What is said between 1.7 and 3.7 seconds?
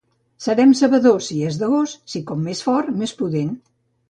gos si, com més fort, més pudent.